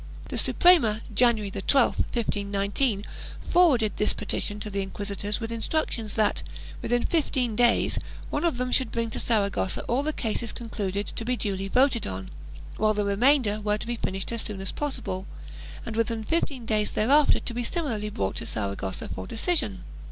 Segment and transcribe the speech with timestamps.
[0.29, 3.05] The Suprema, January 12, 1519,
[3.47, 6.41] forwarded this petition to the inquisi tors with instructions that,
[6.81, 7.99] within fifteen days,
[8.31, 12.07] one of them should bring to Saragossa all the cases concluded, to be duly voted
[12.07, 12.31] on,
[12.77, 15.27] while the remainder were to be finished as soon as possible
[15.85, 19.83] and within fifteen days thereafter to be similarly brought to Saragossa for decision.